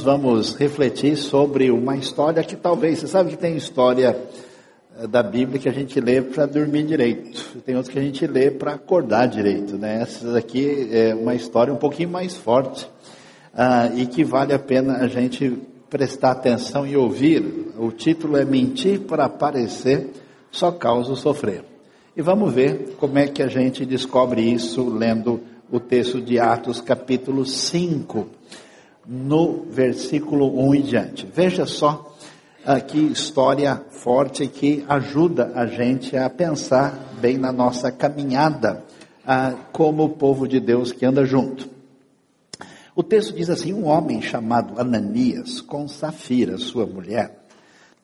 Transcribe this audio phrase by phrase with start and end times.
[0.00, 4.16] nós vamos refletir sobre uma história que talvez, você sabe que tem história
[4.98, 8.26] eh, da Bíblia que a gente lê para dormir direito, tem outras que a gente
[8.26, 10.00] lê para acordar direito, né?
[10.00, 12.86] Essa daqui é uma história um pouquinho mais forte
[13.52, 15.58] uh, e que vale a pena a gente
[15.90, 17.74] prestar atenção e ouvir.
[17.78, 20.08] O título é Mentir para Aparecer
[20.50, 21.62] Só Causa Sofrer.
[22.16, 26.80] E vamos ver como é que a gente descobre isso lendo o texto de Atos,
[26.80, 28.39] capítulo 5
[29.10, 31.26] no versículo 1 e diante.
[31.26, 32.16] Veja só
[32.64, 38.84] aqui história forte que ajuda a gente a pensar bem na nossa caminhada
[39.26, 41.68] ah, como povo de Deus que anda junto.
[42.94, 47.36] O texto diz assim: um homem chamado Ananias, com Safira, sua mulher,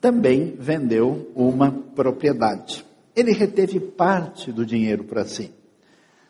[0.00, 2.84] também vendeu uma propriedade.
[3.14, 5.52] Ele reteve parte do dinheiro para si.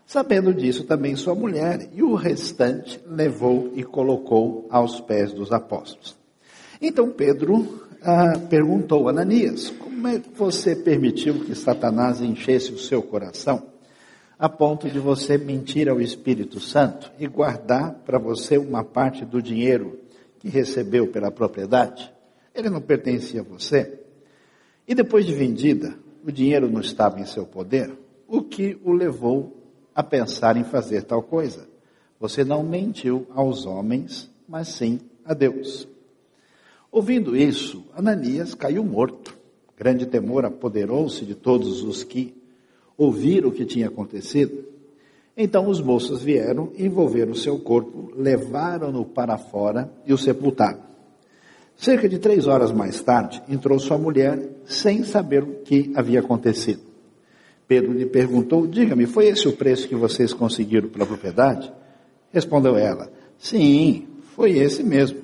[0.06, 6.16] Sabendo disso também sua mulher, e o restante levou e colocou aos pés dos apóstolos.
[6.80, 12.78] Então Pedro ah, perguntou a Ananias: Como é que você permitiu que Satanás enchesse o
[12.78, 13.66] seu coração,
[14.38, 19.42] a ponto de você mentir ao Espírito Santo e guardar para você uma parte do
[19.42, 19.98] dinheiro
[20.38, 22.12] que recebeu pela propriedade?
[22.54, 24.00] Ele não pertencia a você.
[24.86, 27.92] E depois de vendida, o dinheiro não estava em seu poder,
[28.28, 29.65] o que o levou
[29.96, 31.66] a pensar em fazer tal coisa.
[32.20, 35.88] Você não mentiu aos homens, mas sim a Deus.
[36.92, 39.34] Ouvindo isso, Ananias caiu morto.
[39.74, 42.34] Grande temor apoderou-se de todos os que
[42.96, 44.64] ouviram o que tinha acontecido.
[45.34, 50.80] Então os moços vieram, envolveram seu corpo, levaram-no para fora e o sepultaram.
[51.74, 56.95] Cerca de três horas mais tarde, entrou sua mulher sem saber o que havia acontecido.
[57.68, 61.72] Pedro lhe perguntou: Diga-me, foi esse o preço que vocês conseguiram pela propriedade?
[62.32, 65.18] Respondeu ela: Sim, foi esse mesmo.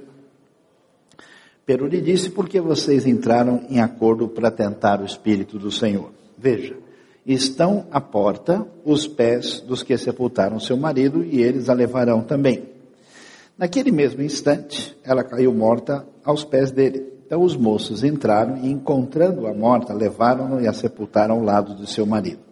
[1.64, 6.10] Pedro lhe disse: Por que vocês entraram em acordo para tentar o Espírito do Senhor?
[6.36, 6.76] Veja,
[7.24, 12.64] estão à porta os pés dos que sepultaram seu marido e eles a levarão também.
[13.56, 17.06] Naquele mesmo instante, ela caiu morta aos pés dele.
[17.32, 22.04] Então os moços entraram e, encontrando-a morta, levaram-no e a sepultaram ao lado de seu
[22.04, 22.42] marido.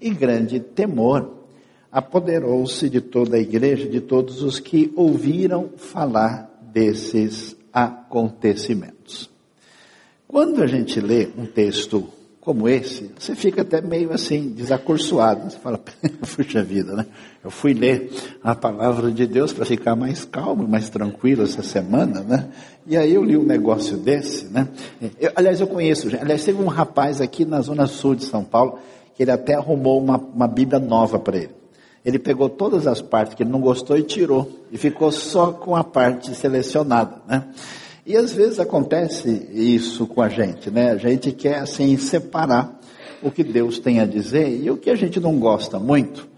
[0.00, 1.44] E grande temor
[1.92, 9.30] apoderou-se de toda a igreja, de todos os que ouviram falar desses acontecimentos.
[10.26, 12.08] Quando a gente lê um texto
[12.40, 15.50] como esse, você fica até meio assim, desacursoado.
[15.50, 15.78] Você fala,
[16.36, 17.06] puxa vida, né?
[17.44, 18.10] Eu fui ler
[18.42, 22.48] a palavra de Deus para ficar mais calmo, mais tranquilo essa semana, né?
[22.88, 24.68] E aí eu li um negócio desse, né?
[25.18, 28.78] Eu, aliás, eu conheço, aliás, teve um rapaz aqui na zona sul de São Paulo,
[29.14, 31.50] que ele até arrumou uma, uma Bíblia nova para ele.
[32.04, 35.74] Ele pegou todas as partes que ele não gostou e tirou, e ficou só com
[35.74, 37.48] a parte selecionada, né?
[38.06, 40.92] E às vezes acontece isso com a gente, né?
[40.92, 42.78] A gente quer assim separar
[43.20, 46.28] o que Deus tem a dizer e o que a gente não gosta muito,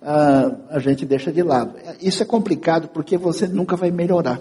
[0.00, 1.74] uh, a gente deixa de lado.
[2.00, 4.40] Isso é complicado porque você nunca vai melhorar.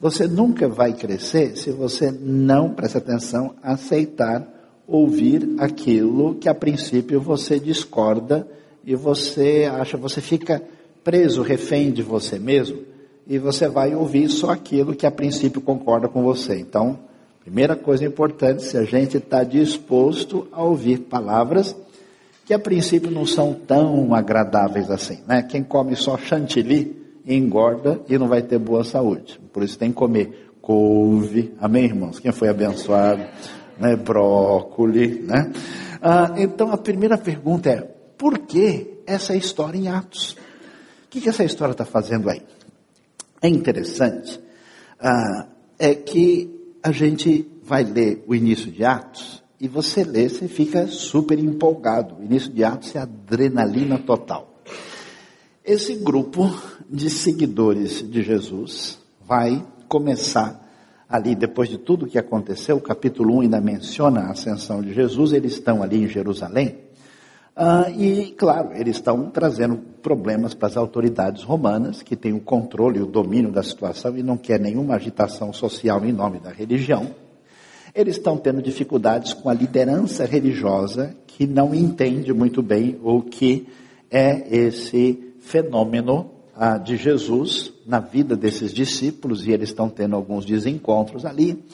[0.00, 4.46] Você nunca vai crescer se você não, presta atenção, aceitar
[4.86, 8.48] ouvir aquilo que a princípio você discorda
[8.84, 10.62] e você acha, você fica
[11.04, 12.78] preso, refém de você mesmo
[13.26, 16.58] e você vai ouvir só aquilo que a princípio concorda com você.
[16.58, 16.98] Então,
[17.44, 21.76] primeira coisa importante, se a gente está disposto a ouvir palavras
[22.44, 25.42] que a princípio não são tão agradáveis assim, né?
[25.42, 29.40] Quem come só chantilly engorda e não vai ter boa saúde.
[29.52, 32.20] Por isso tem que comer couve, amém, irmãos?
[32.20, 33.22] Quem foi abençoado,
[33.78, 33.96] né?
[33.96, 35.50] Brócoli, né?
[36.02, 37.80] Ah, então a primeira pergunta é:
[38.16, 40.32] por que essa história em Atos?
[40.32, 42.42] O que, que essa história está fazendo aí?
[43.40, 44.40] é interessante
[45.00, 45.46] ah,
[45.78, 50.86] é que a gente vai ler o início de Atos e você lê, você fica
[50.86, 52.16] super empolgado.
[52.18, 54.49] O início de Atos é adrenalina total.
[55.70, 56.52] Esse grupo
[56.90, 60.68] de seguidores de Jesus vai começar
[61.08, 65.32] ali, depois de tudo que aconteceu, o capítulo 1 ainda menciona a ascensão de Jesus,
[65.32, 66.76] eles estão ali em Jerusalém.
[67.54, 72.98] Ah, e, claro, eles estão trazendo problemas para as autoridades romanas, que têm o controle
[72.98, 77.14] e o domínio da situação e não quer nenhuma agitação social em nome da religião.
[77.94, 83.68] Eles estão tendo dificuldades com a liderança religiosa, que não entende muito bem o que
[84.10, 90.44] é esse fenômeno ah, de Jesus na vida desses discípulos, e eles estão tendo alguns
[90.44, 91.64] desencontros ali.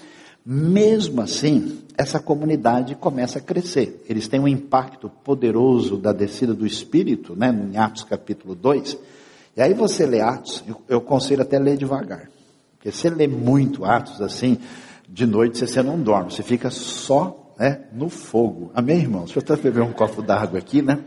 [0.45, 4.05] Mesmo assim, essa comunidade começa a crescer.
[4.09, 8.97] Eles têm um impacto poderoso da descida do Espírito, né, em Atos capítulo 2.
[9.57, 12.31] E aí você lê Atos, eu, aconselho até ler devagar.
[12.77, 14.59] Porque se lê muito Atos assim,
[15.09, 18.71] de noite você não dorme, você fica só né, no fogo.
[18.75, 19.33] Amém, irmãos?
[19.33, 21.01] Deixa eu até beber um copo d'água aqui, né?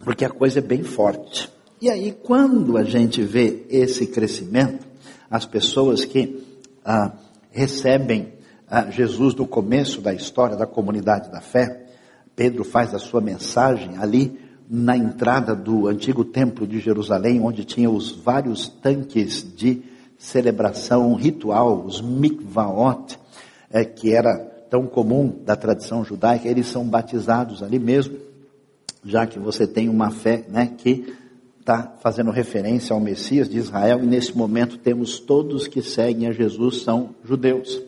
[0.00, 1.50] Porque a coisa é bem forte.
[1.80, 4.86] E aí, quando a gente vê esse crescimento,
[5.30, 6.44] as pessoas que
[6.84, 7.12] ah,
[7.50, 8.32] recebem
[8.68, 11.86] ah, Jesus no começo da história da comunidade da fé,
[12.34, 14.38] Pedro faz a sua mensagem ali
[14.68, 19.82] na entrada do antigo templo de Jerusalém, onde tinha os vários tanques de
[20.16, 23.18] celebração ritual, os mikvaot,
[23.70, 24.36] é, que era
[24.70, 28.16] tão comum da tradição judaica, eles são batizados ali mesmo,
[29.04, 31.14] já que você tem uma fé né, que
[31.60, 36.32] está fazendo referência ao Messias de Israel, e nesse momento temos todos que seguem a
[36.32, 37.82] Jesus são judeus.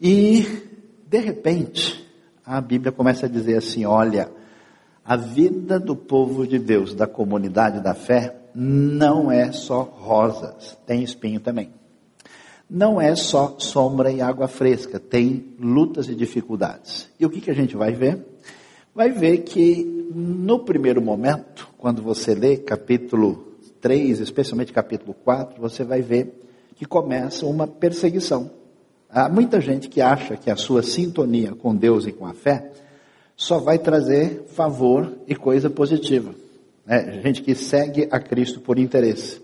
[0.00, 0.46] E,
[1.06, 2.06] de repente,
[2.44, 4.30] a Bíblia começa a dizer assim: olha,
[5.04, 11.02] a vida do povo de Deus, da comunidade da fé, não é só rosas, tem
[11.02, 11.70] espinho também.
[12.70, 17.08] Não é só sombra e água fresca, tem lutas e dificuldades.
[17.18, 18.24] E o que, que a gente vai ver?
[18.94, 25.84] Vai ver que no primeiro momento, quando você lê capítulo 3, especialmente capítulo 4, você
[25.84, 26.34] vai ver
[26.74, 28.50] que começa uma perseguição.
[29.10, 32.70] Há muita gente que acha que a sua sintonia com Deus e com a fé
[33.36, 36.34] só vai trazer favor e coisa positiva.
[36.84, 37.20] Né?
[37.22, 39.40] Gente que segue a Cristo por interesse.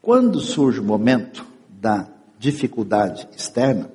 [0.00, 2.08] Quando surge o momento da
[2.38, 3.90] dificuldade externa,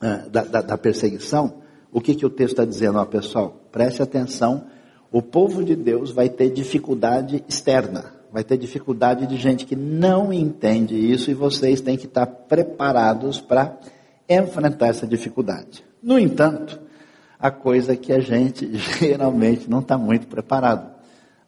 [0.00, 1.62] ah, da, da, da perseguição,
[1.92, 2.98] o que, que o texto está dizendo?
[2.98, 4.66] Ó, pessoal, preste atenção,
[5.16, 10.30] o povo de Deus vai ter dificuldade externa, vai ter dificuldade de gente que não
[10.30, 13.78] entende isso e vocês têm que estar preparados para
[14.28, 15.82] enfrentar essa dificuldade.
[16.02, 16.78] No entanto,
[17.40, 20.86] a coisa que a gente geralmente não está muito preparado.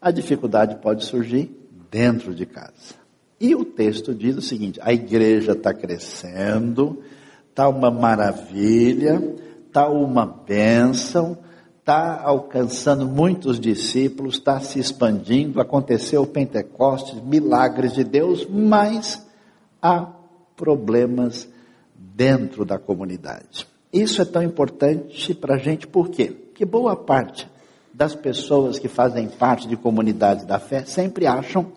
[0.01, 1.55] A dificuldade pode surgir
[1.91, 2.95] dentro de casa.
[3.39, 7.03] E o texto diz o seguinte: a igreja está crescendo,
[7.51, 9.23] está uma maravilha,
[9.67, 11.37] está uma bênção,
[11.89, 19.27] está alcançando muitos discípulos, está se expandindo, aconteceu o Pentecostes, milagres de Deus, mas
[19.81, 20.07] há
[20.55, 21.49] problemas
[21.97, 23.67] dentro da comunidade.
[23.91, 26.27] Isso é tão importante para a gente, por quê?
[26.27, 27.49] Porque boa parte
[27.95, 31.73] das pessoas que fazem parte de comunidades da fé sempre acham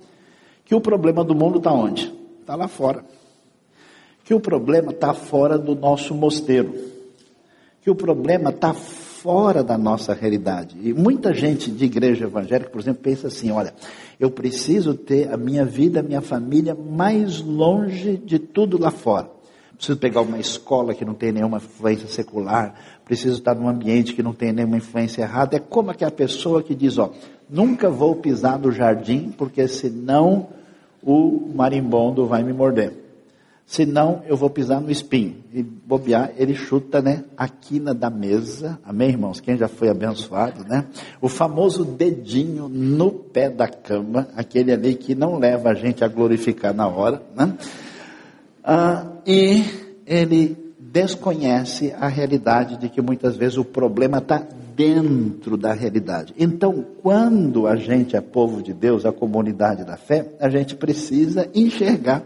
[0.66, 2.14] que o problema do mundo está onde?
[2.42, 3.06] Está lá fora.
[4.26, 6.76] Que o problema está fora do nosso mosteiro.
[7.82, 9.01] Que o problema está fora
[9.64, 10.78] da nossa realidade.
[10.82, 13.74] E muita gente de igreja evangélica, por exemplo, pensa assim: olha,
[14.20, 19.42] eu preciso ter a minha vida, a minha família mais longe de tudo lá fora
[19.82, 24.22] preciso pegar uma escola que não tem nenhuma influência secular, preciso estar num ambiente que
[24.22, 25.58] não tem nenhuma influência errada.
[25.58, 27.12] É como aquela pessoa que diz, ó,
[27.50, 30.50] nunca vou pisar no jardim, porque senão
[31.02, 32.94] o marimbondo vai me morder.
[33.66, 35.36] Senão eu vou pisar no espinho.
[35.54, 38.80] E bobear, ele chuta, né, a quina da mesa.
[38.84, 39.40] Amém, irmãos?
[39.40, 40.86] Quem já foi abençoado, né?
[41.22, 46.08] O famoso dedinho no pé da cama, aquele ali que não leva a gente a
[46.08, 47.54] glorificar na hora, né?
[48.64, 49.64] Ah, e
[50.06, 56.34] ele desconhece a realidade de que muitas vezes o problema está dentro da realidade.
[56.38, 61.50] Então, quando a gente é povo de Deus, a comunidade da fé, a gente precisa
[61.56, 62.24] enxergar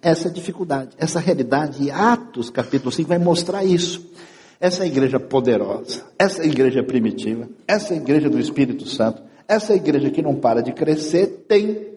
[0.00, 1.84] essa dificuldade, essa realidade.
[1.84, 4.08] E Atos capítulo 5 vai mostrar isso.
[4.60, 10.34] Essa igreja poderosa, essa igreja primitiva, essa igreja do Espírito Santo, essa igreja que não
[10.34, 11.88] para de crescer, tem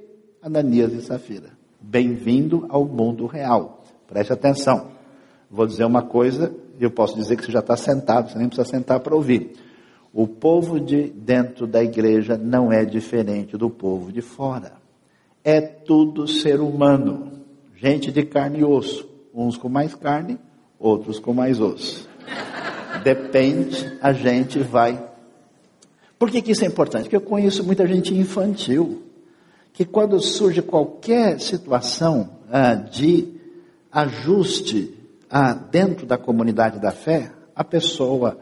[0.41, 1.49] Ananias e Safira.
[1.79, 3.83] Bem-vindo ao mundo real.
[4.07, 4.91] Preste atenção.
[5.49, 8.47] Vou dizer uma coisa e eu posso dizer que você já está sentado, você nem
[8.47, 9.53] precisa sentar para ouvir.
[10.13, 14.73] O povo de dentro da igreja não é diferente do povo de fora.
[15.43, 17.40] É tudo ser humano.
[17.81, 19.09] Gente de carne e osso.
[19.33, 20.37] Uns com mais carne,
[20.77, 22.07] outros com mais osso.
[23.03, 25.03] Depende, a gente vai.
[26.19, 27.05] Por que, que isso é importante?
[27.05, 29.01] Porque eu conheço muita gente infantil,
[29.73, 33.33] que quando surge qualquer situação ah, de
[33.91, 34.95] ajuste
[35.27, 38.37] a, dentro da comunidade da fé, a pessoa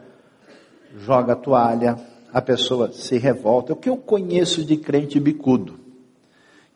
[0.98, 1.98] joga a toalha,
[2.30, 3.72] a pessoa se revolta.
[3.72, 5.79] O que eu conheço de crente bicudo,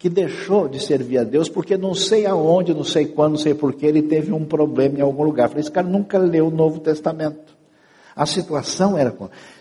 [0.05, 3.55] que deixou de servir a Deus porque não sei aonde, não sei quando, não sei
[3.55, 5.49] porquê, ele teve um problema em algum lugar.
[5.49, 7.57] Falei, esse cara nunca leu o Novo Testamento.
[8.15, 9.17] A situação era.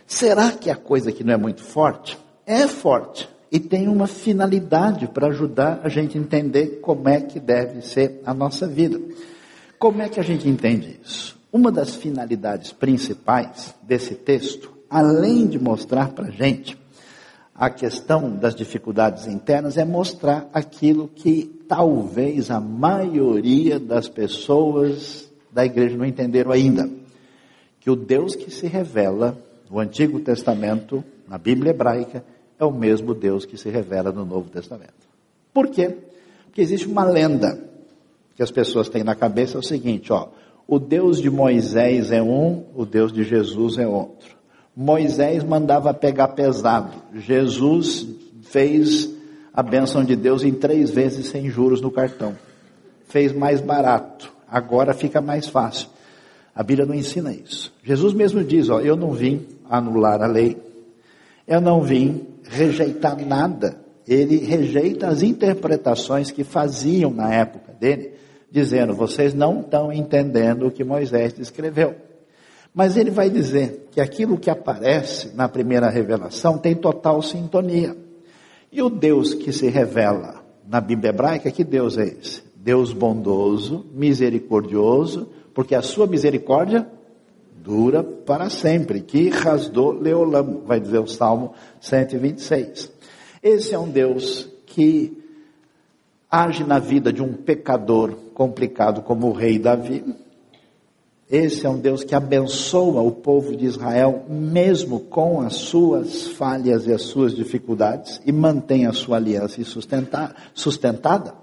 [0.06, 2.18] Será que a coisa aqui não é muito forte?
[2.46, 7.40] É forte e tem uma finalidade para ajudar a gente a entender como é que
[7.40, 9.00] deve ser a nossa vida.
[9.80, 11.40] Como é que a gente entende isso?
[11.54, 16.78] Uma das finalidades principais desse texto, além de mostrar para a gente
[17.64, 25.66] a questão das dificuldades internas é mostrar aquilo que talvez a maioria das pessoas da
[25.66, 26.90] igreja não entenderam ainda.
[27.80, 29.38] Que o Deus que se revela
[29.72, 32.26] no Antigo Testamento, na Bíblia hebraica,
[32.60, 35.08] é o mesmo Deus que se revela no Novo Testamento.
[35.54, 35.96] Por quê?
[36.44, 37.64] Porque existe uma lenda
[38.36, 40.28] que as pessoas têm na cabeça, é o seguinte, ó,
[40.68, 44.36] o Deus de Moisés é um, o Deus de Jesus é outro.
[44.76, 46.92] Moisés mandava pegar pesado.
[47.14, 48.08] Jesus
[48.44, 49.10] fez
[49.54, 52.36] a bênção de Deus em três vezes sem juros no cartão.
[53.08, 54.32] Fez mais barato.
[54.50, 55.90] Agora fica mais fácil.
[56.56, 57.72] A Bíblia não ensina isso.
[57.84, 60.58] Jesus mesmo diz: ó, eu não vim anular a lei.
[61.48, 63.78] Eu não vim rejeitar nada.
[64.08, 68.12] Ele rejeita as interpretações que faziam na época dele,
[68.52, 71.96] dizendo: vocês não estão entendendo o que Moisés descreveu.
[72.74, 77.96] Mas ele vai dizer que aquilo que aparece na primeira revelação tem total sintonia.
[78.72, 82.42] E o Deus que se revela na Bíblia hebraica, que Deus é esse?
[82.56, 86.88] Deus bondoso, misericordioso, porque a sua misericórdia
[87.64, 89.02] dura para sempre.
[89.02, 92.92] Que rasdou leolam, vai dizer o Salmo 126.
[93.44, 95.22] Esse é um Deus que
[96.32, 100.04] age na vida de um pecador complicado como o rei Davi,
[101.34, 106.86] esse é um Deus que abençoa o povo de Israel, mesmo com as suas falhas
[106.86, 109.60] e as suas dificuldades, e mantém a sua aliança
[110.54, 111.34] sustentada.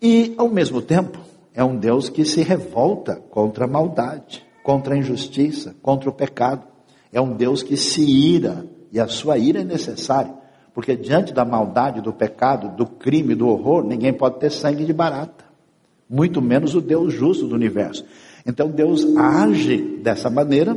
[0.00, 1.18] E, ao mesmo tempo,
[1.52, 6.62] é um Deus que se revolta contra a maldade, contra a injustiça, contra o pecado.
[7.12, 10.32] É um Deus que se ira, e a sua ira é necessária,
[10.72, 14.92] porque diante da maldade, do pecado, do crime, do horror, ninguém pode ter sangue de
[14.92, 15.44] barata,
[16.08, 18.04] muito menos o Deus justo do universo.
[18.46, 20.76] Então Deus age dessa maneira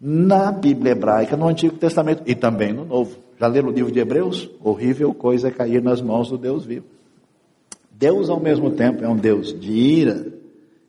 [0.00, 3.18] na Bíblia hebraica, no Antigo Testamento e também no Novo.
[3.38, 4.50] Já leram o livro de Hebreus?
[4.62, 6.86] Horrível coisa é cair nas mãos do Deus vivo.
[7.90, 10.26] Deus, ao mesmo tempo, é um Deus de ira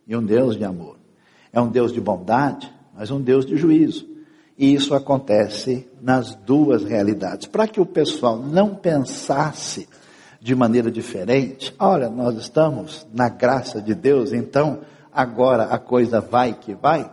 [0.08, 0.96] e um Deus de amor.
[1.52, 4.08] É um Deus de bondade, mas um Deus de juízo.
[4.58, 7.48] E isso acontece nas duas realidades.
[7.48, 9.90] Para que o pessoal não pensasse
[10.40, 14.80] de maneira diferente, olha, nós estamos na graça de Deus, então
[15.14, 17.12] agora a coisa vai que vai?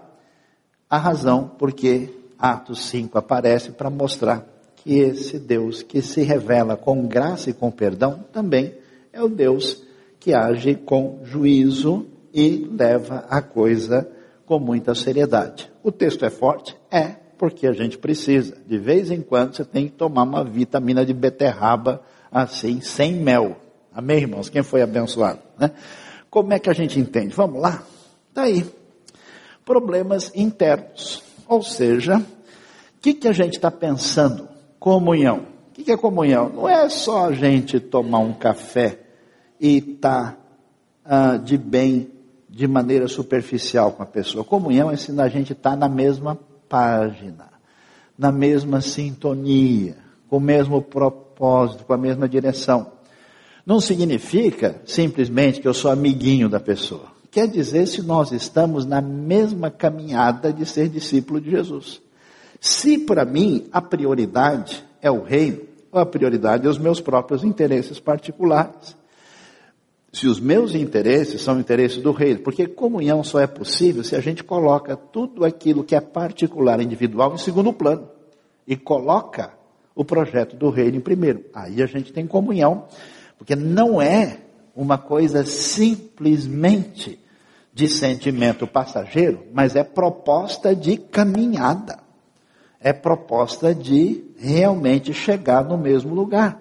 [0.88, 7.07] A razão porque Atos 5 aparece para mostrar que esse Deus que se revela com
[7.07, 8.75] graça e com perdão também
[9.12, 9.83] é o Deus
[10.21, 14.09] que age com juízo e leva a coisa
[14.47, 15.71] com muita seriedade.
[15.83, 16.76] O texto é forte?
[16.90, 18.57] É, porque a gente precisa.
[18.67, 23.57] De vez em quando você tem que tomar uma vitamina de beterraba assim, sem mel.
[23.93, 24.49] Amém, irmãos?
[24.49, 25.40] Quem foi abençoado?
[25.59, 25.71] Né?
[26.30, 27.35] Como é que a gente entende?
[27.35, 27.82] Vamos lá?
[28.35, 28.70] Daí, tá
[29.64, 31.23] problemas internos.
[31.47, 34.49] Ou seja, o que, que a gente está pensando?
[34.78, 35.47] Comunhão.
[35.68, 36.49] O que, que é comunhão?
[36.49, 38.99] Não é só a gente tomar um café
[39.61, 40.38] e estar tá,
[41.04, 42.11] ah, de bem
[42.49, 44.42] de maneira superficial com a pessoa.
[44.42, 47.50] Comunhão é ensinar a gente estar tá na mesma página,
[48.16, 49.97] na mesma sintonia,
[50.28, 52.98] com o mesmo propósito, com a mesma direção.
[53.68, 57.12] Não significa simplesmente que eu sou amiguinho da pessoa.
[57.30, 62.00] Quer dizer se nós estamos na mesma caminhada de ser discípulo de Jesus.
[62.58, 65.60] Se para mim a prioridade é o reino,
[65.92, 68.96] a prioridade é os meus próprios interesses particulares.
[70.10, 74.20] Se os meus interesses são interesses do reino, porque comunhão só é possível se a
[74.20, 78.08] gente coloca tudo aquilo que é particular, individual, em segundo plano
[78.66, 79.52] e coloca
[79.94, 81.44] o projeto do reino em primeiro.
[81.52, 82.87] Aí a gente tem comunhão,
[83.38, 84.38] porque não é
[84.75, 87.18] uma coisa simplesmente
[87.73, 92.00] de sentimento passageiro, mas é proposta de caminhada.
[92.80, 96.61] É proposta de realmente chegar no mesmo lugar.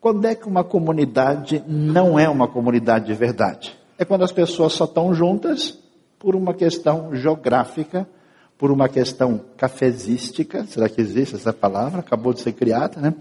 [0.00, 3.76] Quando é que uma comunidade não é uma comunidade de verdade?
[3.98, 5.78] É quando as pessoas só estão juntas
[6.18, 8.06] por uma questão geográfica,
[8.58, 12.00] por uma questão cafezística, será que existe essa palavra?
[12.00, 13.14] Acabou de ser criada, né?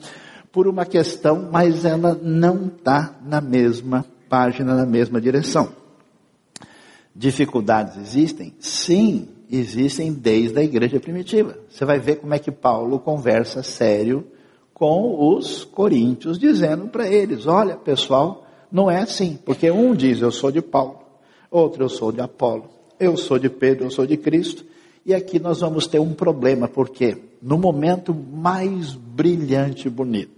[0.55, 5.67] Por uma questão, mas ela não está na mesma página na mesma direção.
[7.13, 8.53] Dificuldades existem?
[8.57, 11.57] Sim, existem desde a igreja primitiva.
[11.69, 14.25] Você vai ver como é que Paulo conversa sério
[14.73, 20.31] com os coríntios, dizendo para eles: olha, pessoal, não é assim, porque um diz eu
[20.31, 21.01] sou de Paulo,
[21.51, 24.63] outro eu sou de Apolo, eu sou de Pedro, eu sou de Cristo.
[25.05, 30.34] E aqui nós vamos ter um problema, porque no momento mais brilhante e bonito,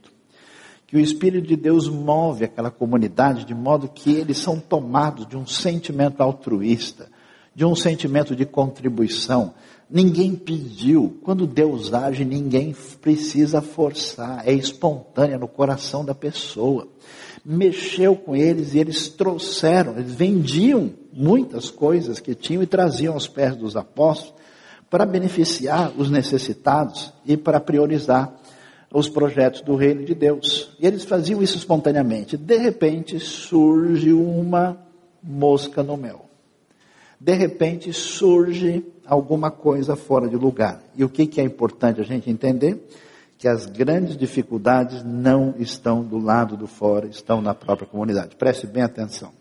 [0.87, 5.35] que o Espírito de Deus move aquela comunidade de modo que eles são tomados de
[5.35, 7.09] um sentimento altruísta,
[7.53, 9.53] de um sentimento de contribuição.
[9.89, 11.19] Ninguém pediu.
[11.23, 14.47] Quando Deus age, ninguém precisa forçar.
[14.47, 16.87] É espontânea no coração da pessoa.
[17.43, 23.27] Mexeu com eles e eles trouxeram, eles vendiam muitas coisas que tinham e traziam aos
[23.27, 24.35] pés dos apóstolos
[24.89, 28.33] para beneficiar os necessitados e para priorizar
[28.93, 30.75] os projetos do reino de Deus.
[30.79, 32.37] E eles faziam isso espontaneamente.
[32.37, 34.77] De repente surge uma
[35.21, 36.25] mosca no mel.
[37.19, 40.81] De repente surge alguma coisa fora de lugar.
[40.95, 42.87] E o que, que é importante a gente entender?
[43.37, 48.35] Que as grandes dificuldades não estão do lado do fora, estão na própria comunidade.
[48.35, 49.31] Preste bem atenção.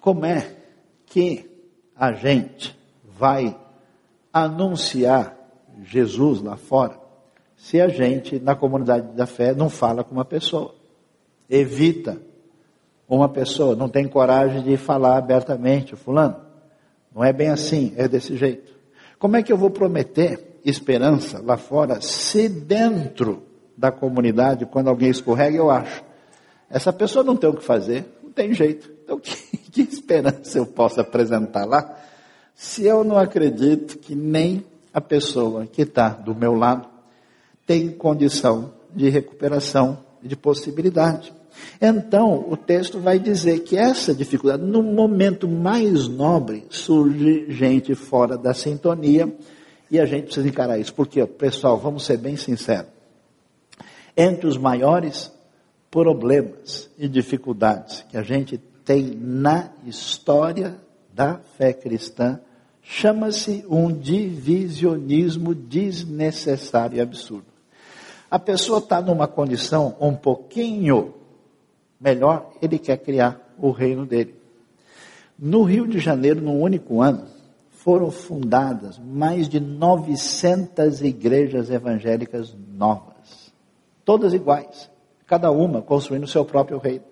[0.00, 0.56] Como é
[1.06, 1.48] que
[1.96, 2.76] a gente
[3.18, 3.56] vai
[4.32, 5.36] anunciar
[5.82, 6.99] Jesus lá fora
[7.60, 10.74] se a gente, na comunidade da fé, não fala com uma pessoa?
[11.48, 12.16] Evita
[13.06, 16.36] uma pessoa, não tem coragem de falar abertamente, fulano,
[17.14, 18.72] não é bem assim, é desse jeito.
[19.18, 23.42] Como é que eu vou prometer esperança lá fora se dentro
[23.76, 26.02] da comunidade, quando alguém escorrega, eu acho?
[26.70, 28.90] Essa pessoa não tem o que fazer, não tem jeito.
[29.04, 31.94] Então, que, que esperança eu posso apresentar lá
[32.54, 34.64] se eu não acredito que nem
[34.94, 36.88] a pessoa que está do meu lado
[37.70, 41.32] tem condição de recuperação e de possibilidade?
[41.80, 48.36] Então, o texto vai dizer que essa dificuldade, no momento mais nobre, surge gente fora
[48.36, 49.32] da sintonia
[49.88, 50.92] e a gente precisa encarar isso.
[50.92, 52.90] Porque, pessoal, vamos ser bem sinceros.
[54.16, 55.30] Entre os maiores
[55.92, 60.76] problemas e dificuldades que a gente tem na história
[61.14, 62.40] da fé cristã,
[62.82, 67.49] chama-se um divisionismo desnecessário e absurdo.
[68.30, 71.14] A pessoa está numa condição um pouquinho
[72.00, 74.34] melhor, ele quer criar o reino dele.
[75.38, 77.26] No Rio de Janeiro, num único ano,
[77.70, 83.52] foram fundadas mais de 900 igrejas evangélicas novas,
[84.04, 84.90] todas iguais,
[85.26, 87.04] cada uma construindo o seu próprio reino.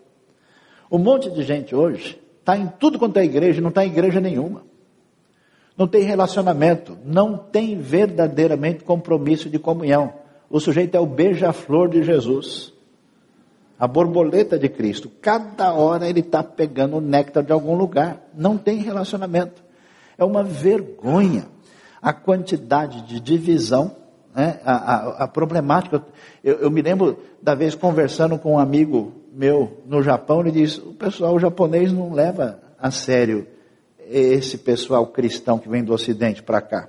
[0.91, 4.21] Um monte de gente hoje está em tudo quanto é igreja, não está em igreja
[4.21, 4.63] nenhuma.
[5.77, 10.13] Não tem relacionamento, não tem verdadeiramente compromisso de comunhão.
[10.51, 12.73] O sujeito é o beija-flor de Jesus
[13.79, 15.11] a borboleta de Cristo.
[15.21, 18.29] Cada hora ele está pegando o néctar de algum lugar.
[18.35, 19.63] Não tem relacionamento.
[20.17, 21.47] É uma vergonha
[22.03, 23.95] a quantidade de divisão,
[24.35, 24.61] né?
[24.65, 26.03] a, a, a, problemática.
[26.43, 30.81] Eu, eu, me lembro da vez conversando com um amigo meu no Japão, ele disse:
[30.81, 33.47] o pessoal japonês não leva a sério
[34.11, 36.89] esse pessoal cristão que vem do Ocidente para cá.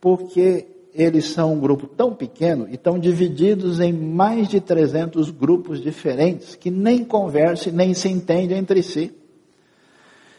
[0.00, 5.80] Porque eles são um grupo tão pequeno e estão divididos em mais de 300 grupos
[5.80, 9.12] diferentes que nem conversam nem se entendem entre si.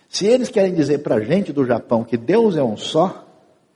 [0.07, 3.27] Se eles querem dizer para a gente do Japão que Deus é um só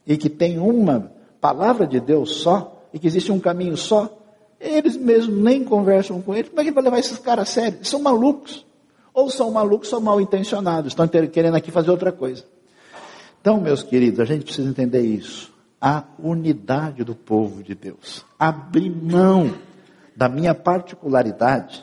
[0.05, 1.11] e que tem uma
[1.41, 4.15] palavra de Deus só e que existe um caminho só,
[4.59, 6.49] eles mesmos nem conversam com eles.
[6.49, 7.79] Como é que vai levar esses caras a sério?
[7.81, 8.65] São malucos.
[9.13, 12.43] Ou são malucos, são mal intencionados, estão querendo aqui fazer outra coisa.
[13.41, 15.56] Então, meus queridos, a gente precisa entender isso
[15.87, 18.25] a unidade do povo de Deus.
[18.37, 19.53] Abrir mão
[20.13, 21.81] da minha particularidade,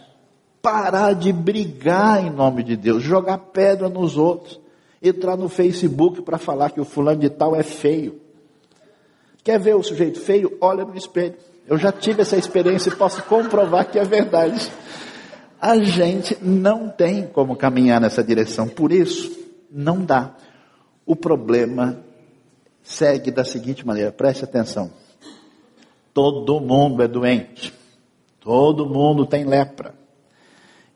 [0.60, 4.60] parar de brigar em nome de Deus, jogar pedra nos outros,
[5.02, 8.20] entrar no Facebook para falar que o fulano de tal é feio.
[9.42, 10.54] Quer ver o sujeito feio?
[10.60, 11.36] Olha no espelho.
[11.66, 14.70] Eu já tive essa experiência e posso comprovar que é verdade.
[15.58, 19.32] A gente não tem como caminhar nessa direção, por isso
[19.70, 20.34] não dá.
[21.06, 22.03] O problema
[22.84, 24.92] segue da seguinte maneira, preste atenção.
[26.12, 27.74] Todo mundo é doente.
[28.38, 29.94] Todo mundo tem lepra.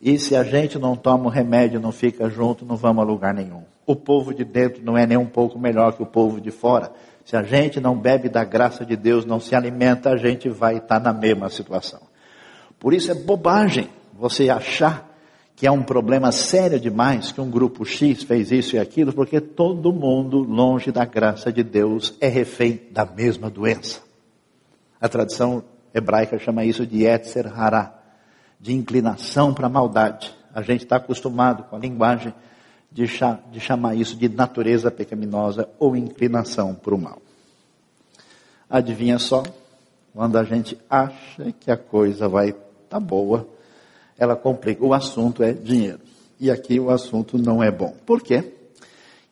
[0.00, 3.34] E se a gente não toma o remédio, não fica junto, não vamos a lugar
[3.34, 3.64] nenhum.
[3.84, 6.92] O povo de dentro não é nem um pouco melhor que o povo de fora.
[7.24, 10.76] Se a gente não bebe da graça de Deus, não se alimenta, a gente vai
[10.76, 12.00] estar na mesma situação.
[12.78, 15.07] Por isso é bobagem você achar
[15.58, 19.40] que é um problema sério demais que um grupo X fez isso e aquilo, porque
[19.40, 24.00] todo mundo, longe da graça de Deus, é refém da mesma doença.
[25.00, 27.92] A tradição hebraica chama isso de Etzer Hará,
[28.60, 30.32] de inclinação para a maldade.
[30.54, 32.32] A gente está acostumado com a linguagem
[32.92, 33.06] de,
[33.50, 37.20] de chamar isso de natureza pecaminosa ou inclinação para o mal.
[38.70, 39.42] Adivinha só,
[40.14, 42.54] quando a gente acha que a coisa vai
[42.88, 43.57] tá boa,
[44.18, 44.84] ela complica.
[44.84, 46.00] O assunto é dinheiro.
[46.40, 47.94] E aqui o assunto não é bom.
[48.04, 48.38] Por quê?
[48.38, 48.44] O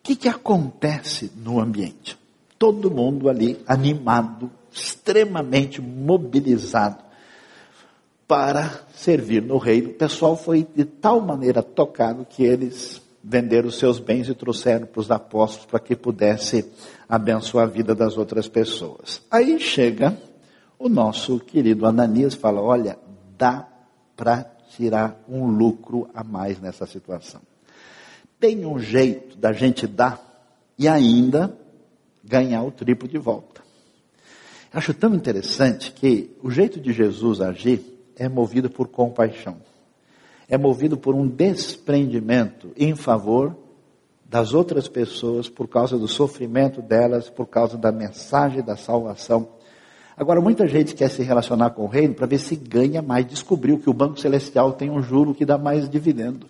[0.02, 2.16] que, que acontece no ambiente?
[2.58, 7.04] Todo mundo ali animado, extremamente mobilizado
[8.26, 9.90] para servir no reino.
[9.90, 14.86] O pessoal foi de tal maneira tocado que eles venderam os seus bens e trouxeram
[14.86, 16.64] para os apóstolos para que pudesse
[17.08, 19.20] abençoar a vida das outras pessoas.
[19.30, 20.16] Aí chega
[20.78, 22.98] o nosso querido Ananias fala: Olha,
[23.36, 23.66] dá
[24.16, 27.40] para tirar um lucro a mais nessa situação.
[28.38, 30.22] Tem um jeito da gente dar
[30.78, 31.56] e ainda
[32.22, 33.62] ganhar o triplo de volta.
[34.72, 37.82] Acho tão interessante que o jeito de Jesus agir
[38.16, 39.56] é movido por compaixão
[40.48, 43.56] é movido por um desprendimento em favor
[44.24, 49.48] das outras pessoas por causa do sofrimento delas, por causa da mensagem da salvação.
[50.16, 53.26] Agora, muita gente quer se relacionar com o reino para ver se ganha mais.
[53.26, 56.46] Descobriu que o Banco Celestial tem um juro que dá mais dividendo.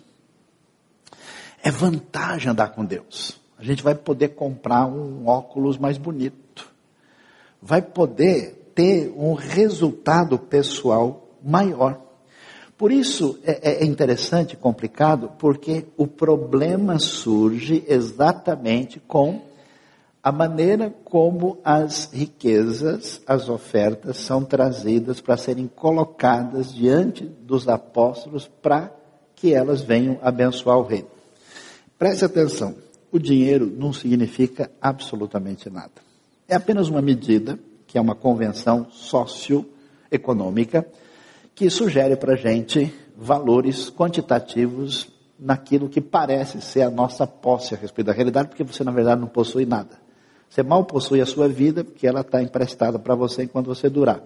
[1.61, 3.37] É vantagem andar com Deus.
[3.57, 6.71] A gente vai poder comprar um óculos mais bonito.
[7.61, 11.99] Vai poder ter um resultado pessoal maior.
[12.77, 19.41] Por isso é, é interessante e complicado, porque o problema surge exatamente com
[20.27, 28.45] a maneira como as riquezas, as ofertas são trazidas para serem colocadas diante dos apóstolos
[28.61, 28.93] para
[29.33, 31.07] que elas venham abençoar o reino.
[31.97, 32.75] Preste atenção,
[33.09, 35.93] o dinheiro não significa absolutamente nada.
[36.45, 40.85] É apenas uma medida, que é uma convenção socioeconômica,
[41.55, 45.07] que sugere para a gente valores quantitativos
[45.39, 49.21] naquilo que parece ser a nossa posse a respeito da realidade, porque você na verdade
[49.21, 50.05] não possui nada.
[50.49, 54.21] Você mal possui a sua vida, porque ela está emprestada para você enquanto você durar.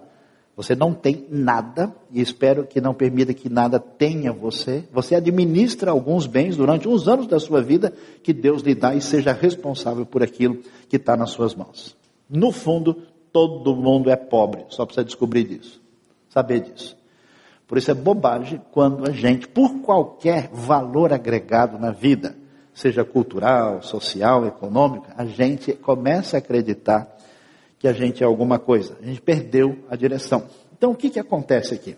[0.54, 4.84] Você não tem nada, e espero que não permita que nada tenha você.
[4.92, 9.00] Você administra alguns bens durante uns anos da sua vida que Deus lhe dá e
[9.00, 10.58] seja responsável por aquilo
[10.88, 11.96] que está nas suas mãos.
[12.28, 12.98] No fundo,
[13.32, 15.80] todo mundo é pobre, só precisa descobrir disso,
[16.28, 16.96] saber disso.
[17.66, 22.36] Por isso é bobagem quando a gente, por qualquer valor agregado na vida,
[22.74, 27.16] seja cultural, social, econômico, a gente começa a acreditar
[27.78, 28.96] que a gente é alguma coisa.
[29.02, 30.46] A gente perdeu a direção.
[30.76, 31.96] Então o que, que acontece aqui?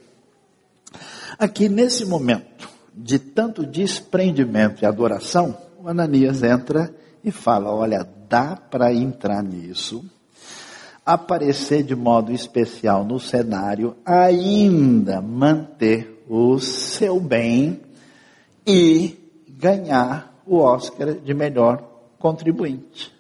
[1.39, 8.57] Aqui nesse momento de tanto desprendimento e adoração, o Ananias entra e fala: olha, dá
[8.57, 10.05] para entrar nisso,
[11.05, 17.81] aparecer de modo especial no cenário, ainda manter o seu bem
[18.67, 19.17] e
[19.49, 21.83] ganhar o Oscar de melhor
[22.19, 23.13] contribuinte.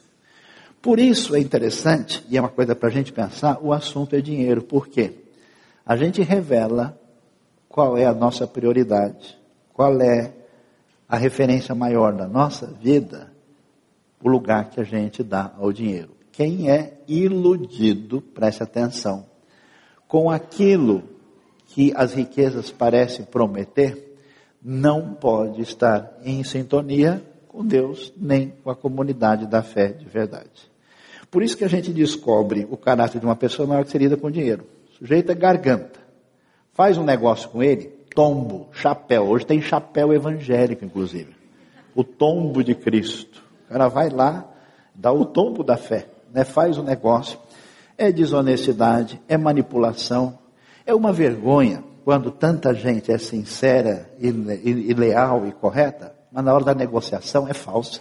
[0.80, 4.20] Por isso é interessante, e é uma coisa para a gente pensar, o assunto é
[4.20, 4.62] dinheiro.
[4.62, 5.14] Por quê?
[5.86, 6.98] A gente revela
[7.68, 9.38] qual é a nossa prioridade,
[9.72, 10.32] qual é
[11.08, 13.32] a referência maior da nossa vida,
[14.22, 16.10] o lugar que a gente dá ao dinheiro.
[16.32, 19.26] Quem é iludido, preste atenção,
[20.08, 21.02] com aquilo
[21.66, 24.13] que as riquezas parecem prometer,
[24.64, 30.72] não pode estar em sintonia com Deus nem com a comunidade da fé de verdade.
[31.30, 33.98] Por isso que a gente descobre o caráter de uma pessoa na hora que se
[33.98, 34.64] lida com dinheiro.
[34.88, 36.00] O sujeito é garganta.
[36.72, 39.24] Faz um negócio com ele, tombo, chapéu.
[39.24, 41.36] Hoje tem chapéu evangélico, inclusive.
[41.94, 43.42] O tombo de Cristo.
[43.66, 44.48] O cara vai lá,
[44.94, 47.38] dá o tombo da fé né, faz o negócio.
[47.96, 50.36] É desonestidade, é manipulação,
[50.84, 56.44] é uma vergonha quando tanta gente é sincera e, e, e leal e correta, mas
[56.44, 58.00] na hora da negociação é falsa.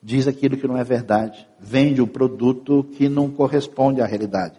[0.00, 4.54] Diz aquilo que não é verdade, vende um produto que não corresponde à realidade.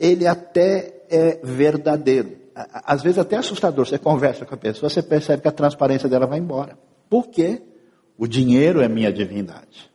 [0.00, 3.86] Ele até é verdadeiro, às vezes até assustador.
[3.86, 6.76] Você conversa com a pessoa, você percebe que a transparência dela vai embora.
[7.08, 7.62] Por quê?
[8.16, 9.88] O dinheiro é minha divindade.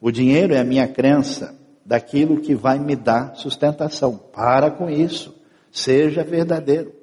[0.00, 4.16] O dinheiro é a minha crença daquilo que vai me dar sustentação.
[4.16, 5.34] Para com isso.
[5.72, 6.97] Seja verdadeiro.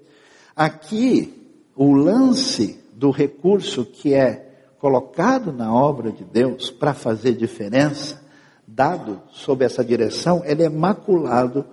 [0.55, 1.33] Aqui,
[1.75, 4.45] o lance do recurso que é
[4.79, 8.23] colocado na obra de Deus para fazer diferença,
[8.65, 11.65] dado sob essa direção, ele é maculado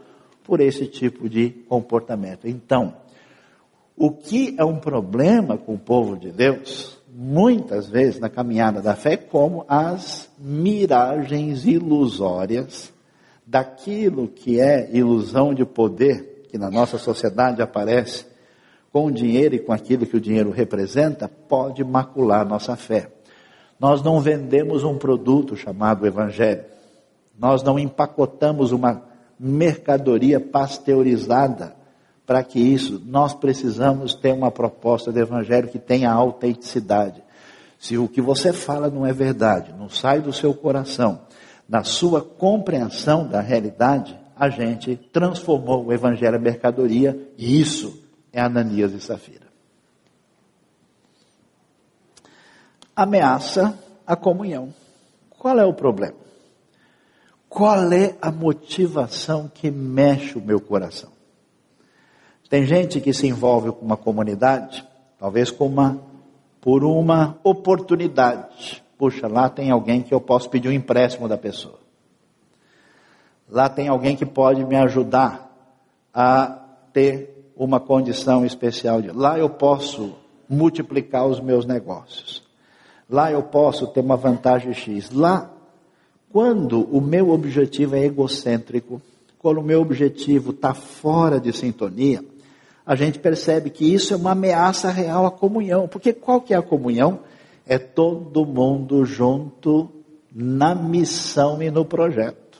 [0.43, 2.49] por esse tipo de comportamento.
[2.49, 2.97] Então,
[3.97, 8.97] o que é um problema com o povo de Deus muitas vezes na caminhada da
[8.97, 12.93] fé como as miragens ilusórias
[13.47, 18.32] daquilo que é ilusão de poder que na nossa sociedade aparece
[18.93, 23.11] com o dinheiro e com aquilo que o dinheiro representa, pode macular nossa fé.
[23.81, 26.65] Nós não vendemos um produto chamado Evangelho.
[27.39, 29.03] Nós não empacotamos uma
[29.39, 31.75] mercadoria pasteurizada
[32.25, 37.23] para que isso, nós precisamos ter uma proposta de evangelho que tenha autenticidade.
[37.79, 41.23] Se o que você fala não é verdade, não sai do seu coração,
[41.69, 48.02] na sua compreensão da realidade, a gente transformou o evangelho em mercadoria e isso
[48.33, 49.53] é Ananias e Safira.
[52.95, 54.73] ameaça a comunhão.
[55.39, 56.17] Qual é o problema?
[57.49, 61.11] Qual é a motivação que mexe o meu coração?
[62.49, 64.87] Tem gente que se envolve com uma comunidade,
[65.19, 66.01] talvez com uma,
[66.61, 68.83] por uma oportunidade.
[68.99, 71.79] Puxa, lá tem alguém que eu posso pedir um empréstimo da pessoa.
[73.49, 75.51] Lá tem alguém que pode me ajudar
[76.13, 76.59] a
[76.93, 79.01] ter uma condição especial.
[79.03, 80.15] De, lá eu posso
[80.49, 82.43] multiplicar os meus negócios.
[83.09, 85.11] Lá eu posso ter uma vantagem X.
[85.11, 85.51] Lá,
[86.31, 89.01] quando o meu objetivo é egocêntrico,
[89.39, 92.25] quando o meu objetivo está fora de sintonia,
[92.85, 95.87] a gente percebe que isso é uma ameaça real à comunhão.
[95.87, 97.21] Porque qual que é a comunhão?
[97.67, 99.91] É todo mundo junto
[100.35, 102.59] na missão e no projeto.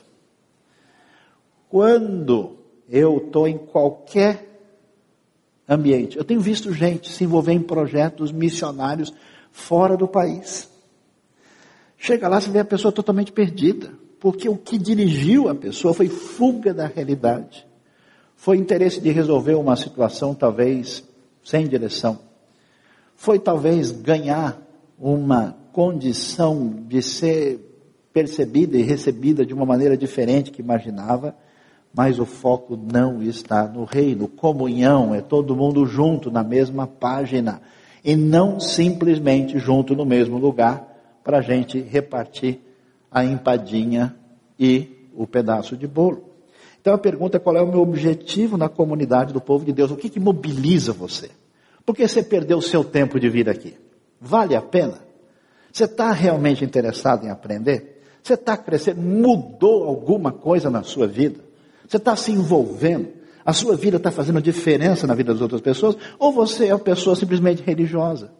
[1.69, 2.57] Quando
[2.89, 4.52] eu estou em qualquer
[5.67, 9.13] ambiente, eu tenho visto gente se envolver em projetos missionários
[9.51, 10.69] fora do país.
[11.97, 16.09] Chega lá, você vê a pessoa totalmente perdida, porque o que dirigiu a pessoa foi
[16.09, 17.65] fuga da realidade.
[18.35, 21.03] Foi interesse de resolver uma situação talvez
[21.43, 22.19] sem direção.
[23.15, 24.61] Foi talvez ganhar
[24.99, 27.59] uma condição de ser
[28.11, 31.35] percebida e recebida de uma maneira diferente que imaginava,
[31.93, 34.27] mas o foco não está no reino.
[34.27, 37.61] Comunhão é todo mundo junto na mesma página
[38.03, 40.87] e não simplesmente junto no mesmo lugar
[41.23, 42.59] para a gente repartir
[43.11, 44.15] a empadinha
[44.59, 46.31] e o pedaço de bolo.
[46.81, 49.91] Então a pergunta é qual é o meu objetivo na comunidade do povo de Deus?
[49.91, 51.29] O que, que mobiliza você?
[51.85, 53.77] Por que você perdeu o seu tempo de vir aqui?
[54.19, 54.99] Vale a pena?
[55.71, 58.01] Você está realmente interessado em aprender?
[58.21, 59.01] Você está crescendo?
[59.01, 61.52] Mudou alguma coisa na sua vida?
[61.93, 63.09] Você está se envolvendo?
[63.45, 65.95] A sua vida está fazendo diferença na vida das outras pessoas?
[66.17, 68.31] Ou você é uma pessoa simplesmente religiosa?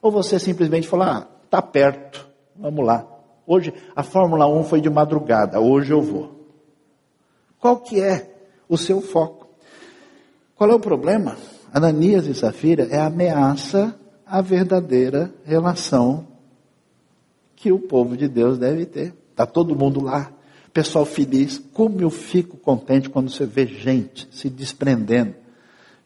[0.00, 3.04] Ou você simplesmente fala, ah, está perto, vamos lá.
[3.44, 6.46] Hoje, a Fórmula 1 foi de madrugada, hoje eu vou.
[7.58, 8.32] Qual que é
[8.68, 9.48] o seu foco?
[10.54, 11.36] Qual é o problema?
[11.74, 13.92] Ananias e Safira é ameaça
[14.24, 16.28] à verdadeira relação
[17.56, 19.12] que o povo de Deus deve ter.
[19.32, 20.32] Está todo mundo lá,
[20.78, 21.60] pessoal feliz.
[21.72, 25.34] Como eu fico contente quando você vê gente se desprendendo,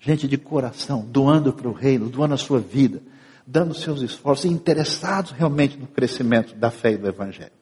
[0.00, 3.02] gente de coração, doando para o reino, doando a sua vida,
[3.46, 7.52] dando seus esforços, interessados realmente no crescimento da fé e do Evangelho.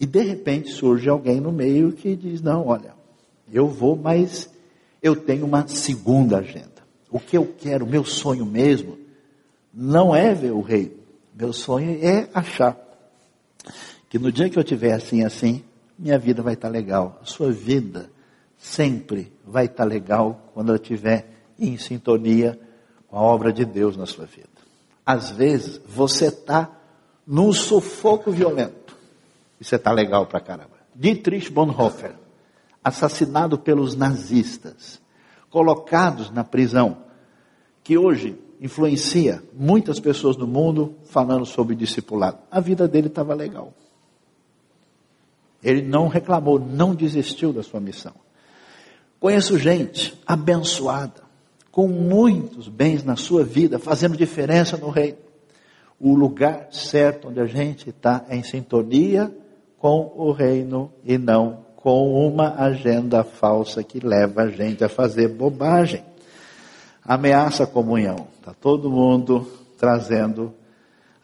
[0.00, 2.94] E de repente surge alguém no meio que diz: Não, olha,
[3.52, 4.48] eu vou, mas
[5.02, 6.82] eu tenho uma segunda agenda.
[7.10, 8.96] O que eu quero, meu sonho mesmo,
[9.72, 10.96] não é ver o rei.
[11.38, 12.74] Meu sonho é achar
[14.08, 15.62] que no dia que eu tiver assim, assim,
[15.98, 17.18] minha vida vai estar legal.
[17.22, 18.10] A sua vida
[18.56, 22.58] sempre vai estar legal quando ela estiver em sintonia
[23.08, 24.48] com a obra de Deus na sua vida.
[25.04, 26.70] Às vezes, você está
[27.26, 28.96] num sufoco violento.
[29.60, 30.76] E você está legal pra caramba.
[30.94, 32.14] Dietrich Bonhoeffer,
[32.82, 35.00] assassinado pelos nazistas,
[35.50, 36.98] colocados na prisão,
[37.82, 42.38] que hoje influencia muitas pessoas no mundo falando sobre discipulado.
[42.50, 43.72] A vida dele estava legal.
[45.62, 48.12] Ele não reclamou, não desistiu da sua missão.
[49.18, 51.22] Conheço gente abençoada,
[51.70, 55.18] com muitos bens na sua vida, fazendo diferença no reino.
[55.98, 59.34] O lugar certo onde a gente está é em sintonia
[59.78, 65.28] com o reino e não com uma agenda falsa que leva a gente a fazer
[65.28, 66.02] bobagem.
[67.04, 68.26] Ameaça a comunhão.
[68.38, 70.52] Está todo mundo trazendo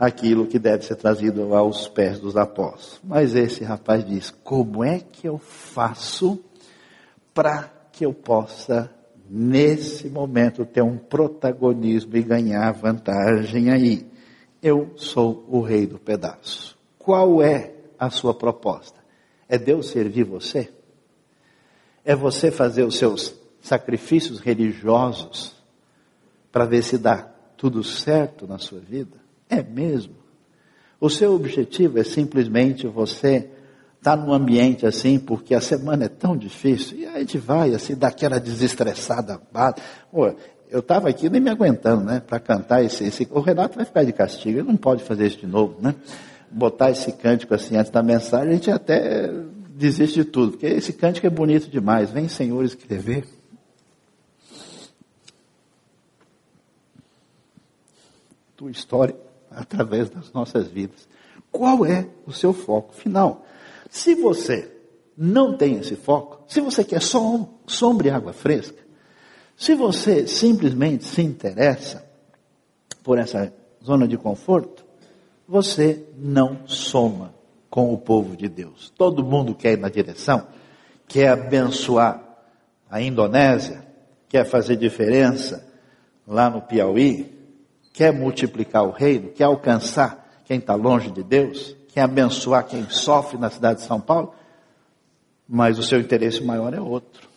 [0.03, 3.01] aquilo que deve ser trazido aos pés dos apóstolos.
[3.05, 6.43] Mas esse rapaz diz: como é que eu faço
[7.33, 8.93] para que eu possa,
[9.31, 14.11] nesse momento, ter um protagonismo e ganhar vantagem aí?
[14.61, 16.77] Eu sou o rei do pedaço.
[16.99, 18.99] Qual é a sua proposta?
[19.49, 20.69] É Deus servir você?
[22.05, 25.55] É você fazer os seus sacrifícios religiosos
[26.51, 27.23] para ver se dá
[27.57, 29.23] tudo certo na sua vida?
[29.53, 30.15] É mesmo?
[30.99, 33.51] O seu objetivo é simplesmente você
[33.99, 37.75] estar tá num ambiente assim, porque a semana é tão difícil, e a gente vai
[37.75, 39.39] assim, daquela desestressada.
[40.11, 40.33] Pô,
[40.71, 43.29] eu estava aqui nem me aguentando, né, para cantar esse, esse.
[43.31, 45.95] O Renato vai ficar de castigo, ele não pode fazer isso de novo, né?
[46.51, 49.31] botar esse cântico assim antes da mensagem, a gente até
[49.75, 52.11] desiste de tudo, porque esse cântico é bonito demais.
[52.11, 53.25] Vem, Senhor, escrever.
[58.57, 61.09] Tua história através das nossas vidas.
[61.51, 63.45] Qual é o seu foco final?
[63.91, 64.71] Se você
[65.17, 68.83] não tem esse foco, se você quer só sombra e água fresca,
[69.57, 72.05] se você simplesmente se interessa
[73.03, 73.53] por essa
[73.85, 74.85] zona de conforto,
[75.47, 77.35] você não soma
[77.69, 78.93] com o povo de Deus.
[78.97, 80.47] Todo mundo quer ir na direção,
[81.07, 82.23] quer abençoar
[82.91, 83.87] a Indonésia,
[84.29, 85.67] quer fazer diferença
[86.27, 87.42] lá no Piauí,
[87.93, 93.39] quer multiplicar o reino, quer alcançar quem está longe de Deus, quer abençoar quem sofre
[93.39, 94.35] na cidade de São Paulo,
[95.49, 97.29] mas o seu interesse maior é outro.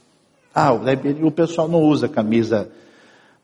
[0.53, 2.71] Ah, o pessoal não usa camisa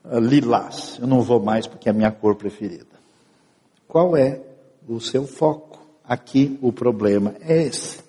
[0.04, 2.86] ah, lilás, eu não vou mais porque é a minha cor preferida.
[3.86, 4.40] Qual é
[4.88, 5.80] o seu foco?
[6.04, 8.00] Aqui o problema é esse.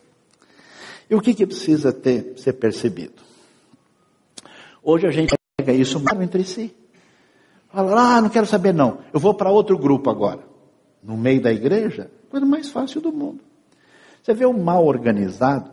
[1.10, 3.22] E o que, que precisa ter, ser percebido?
[4.82, 6.74] Hoje a gente pega isso entre si.
[7.74, 10.42] Fala, ah, não quero saber não, eu vou para outro grupo agora.
[11.02, 13.40] No meio da igreja, coisa mais fácil do mundo.
[14.22, 15.72] Você vê o mal organizado,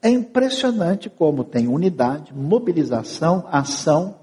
[0.00, 4.16] é impressionante como tem unidade, mobilização, ação.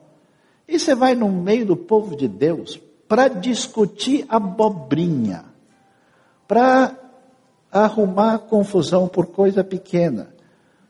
[0.67, 5.45] E você vai no meio do povo de Deus para discutir abobrinha,
[6.47, 6.97] para
[7.71, 10.33] arrumar confusão por coisa pequena,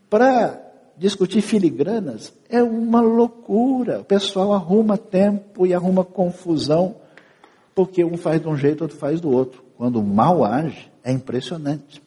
[0.10, 0.69] para
[1.00, 4.02] discutir filigranas, é uma loucura.
[4.02, 6.96] O pessoal arruma tempo e arruma confusão,
[7.74, 9.64] porque um faz de um jeito, outro faz do outro.
[9.78, 12.04] Quando mal age, é impressionante.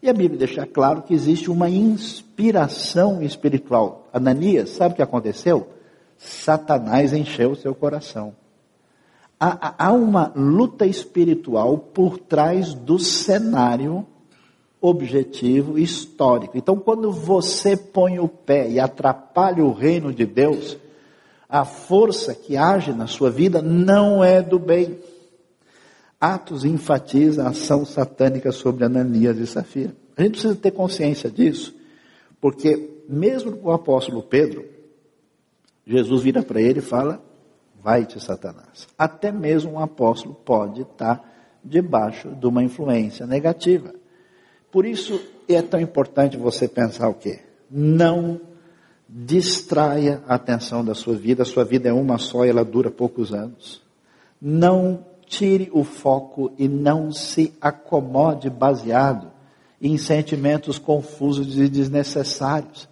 [0.00, 4.08] E a Bíblia deixa claro que existe uma inspiração espiritual.
[4.12, 5.68] Ananias, sabe o que aconteceu?
[6.16, 8.32] Satanás encheu o seu coração.
[9.38, 14.06] Há uma luta espiritual por trás do cenário
[14.80, 16.56] objetivo histórico.
[16.56, 20.76] Então, quando você põe o pé e atrapalha o reino de Deus,
[21.48, 24.98] a força que age na sua vida não é do bem.
[26.20, 29.94] Atos enfatiza a ação satânica sobre Ananias e Safira.
[30.16, 31.74] A gente precisa ter consciência disso,
[32.40, 34.64] porque mesmo com o apóstolo Pedro,
[35.86, 37.22] Jesus vira para ele e fala:
[37.82, 38.86] Vai-te, Satanás.
[38.96, 41.26] Até mesmo um apóstolo pode estar
[41.64, 43.94] debaixo de uma influência negativa.
[44.70, 47.40] Por isso é tão importante você pensar o quê?
[47.70, 48.40] Não
[49.08, 51.42] distraia a atenção da sua vida.
[51.42, 53.82] A sua vida é uma só e ela dura poucos anos.
[54.40, 59.30] Não tire o foco e não se acomode baseado
[59.80, 62.88] em sentimentos confusos e desnecessários,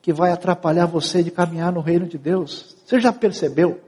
[0.00, 2.76] que vai atrapalhar você de caminhar no reino de Deus.
[2.86, 3.80] Você já percebeu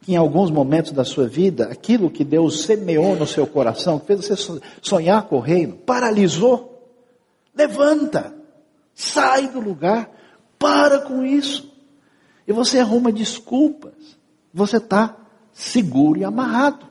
[0.00, 4.06] que em alguns momentos da sua vida, aquilo que Deus semeou no seu coração, que
[4.06, 6.71] fez você sonhar com o reino, paralisou?
[7.54, 8.34] Levanta,
[8.94, 10.10] sai do lugar,
[10.58, 11.72] para com isso.
[12.46, 13.92] E você arruma desculpas.
[14.52, 15.16] Você está
[15.52, 16.86] seguro e amarrado.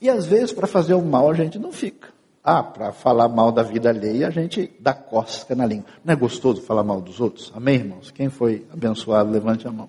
[0.00, 2.08] E às vezes, para fazer o mal, a gente não fica.
[2.44, 5.86] Ah, para falar mal da vida alheia, a gente dá cosca na língua.
[6.04, 7.52] Não é gostoso falar mal dos outros?
[7.54, 8.10] Amém, irmãos?
[8.10, 9.88] Quem foi abençoado, levante a mão.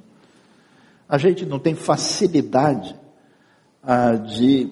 [1.09, 2.95] A gente não tem facilidade
[3.81, 4.71] ah, de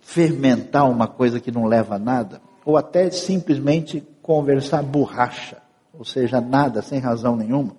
[0.00, 5.56] fermentar uma coisa que não leva a nada, ou até simplesmente conversar borracha,
[5.92, 7.74] ou seja, nada, sem razão nenhuma,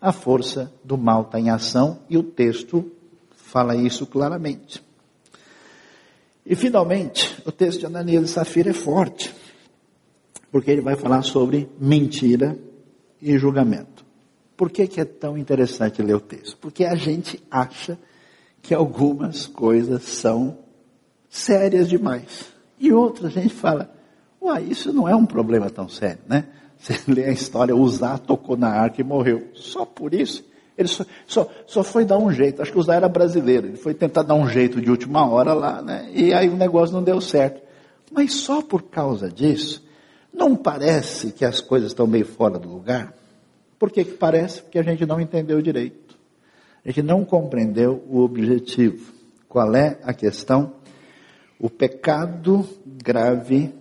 [0.00, 2.90] a força do mal está em ação e o texto
[3.36, 4.82] fala isso claramente.
[6.44, 9.32] E finalmente, o texto de Ananias e Safira é forte,
[10.50, 12.58] porque ele vai falar sobre mentira
[13.22, 14.04] e julgamento.
[14.56, 16.56] Por que, que é tão interessante ler o texto?
[16.56, 17.96] Porque a gente acha
[18.60, 20.58] que algumas coisas são
[21.30, 22.46] sérias demais.
[22.76, 23.95] E outras a gente fala,
[24.46, 26.44] Uai, isso não é um problema tão sério, né?
[26.78, 29.48] Você lê a história, Uzá tocou na arca e morreu.
[29.54, 30.44] Só por isso.
[30.78, 32.62] Ele só, só, só foi dar um jeito.
[32.62, 33.66] Acho que Uzá era brasileiro.
[33.66, 36.08] Ele foi tentar dar um jeito de última hora lá, né?
[36.14, 37.60] E aí o negócio não deu certo.
[38.12, 39.84] Mas só por causa disso,
[40.32, 43.14] não parece que as coisas estão meio fora do lugar?
[43.80, 44.62] Por que, que parece?
[44.62, 46.16] Porque a gente não entendeu direito.
[46.84, 49.12] A gente não compreendeu o objetivo.
[49.48, 50.74] Qual é a questão?
[51.58, 52.64] O pecado
[53.02, 53.74] grave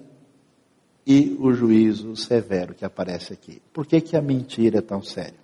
[1.06, 3.62] e o juízo severo que aparece aqui.
[3.72, 5.40] Por que, que a mentira é tão séria?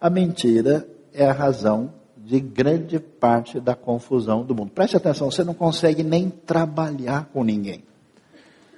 [0.00, 4.70] A mentira é a razão de grande parte da confusão do mundo.
[4.70, 7.82] Preste atenção, você não consegue nem trabalhar com ninguém.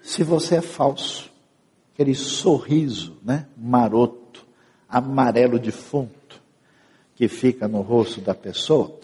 [0.02, 1.30] Se você é falso,
[1.92, 4.46] aquele sorriso, né, maroto,
[4.88, 6.40] amarelo defunto,
[7.14, 8.94] que fica no rosto da pessoa,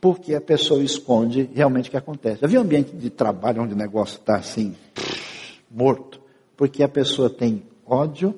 [0.00, 2.44] porque a pessoa esconde realmente o que acontece.
[2.44, 4.74] Havia um ambiente de trabalho onde o negócio está assim,
[5.70, 6.20] morto,
[6.56, 8.34] porque a pessoa tem ódio,